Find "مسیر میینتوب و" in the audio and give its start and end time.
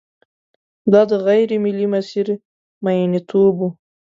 1.93-3.69